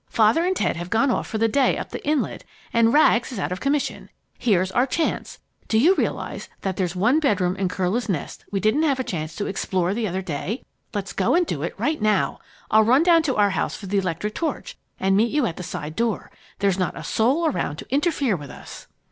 [0.09, 3.37] Father and Ted have gone off for the day up the inlet, and Rags is
[3.37, 4.09] out of commission.
[4.39, 5.37] Here's our chance.
[5.67, 9.35] Do you realize that there's one bedroom in Curlew's Nest we didn't have a chance
[9.35, 10.63] to explore the other day?
[10.91, 12.39] Let's go and do it right now.
[12.71, 15.61] I'll run down to our house for the electric torch and meet you at the
[15.61, 16.31] side door.
[16.57, 18.87] There's not a soul around to interfere with us!"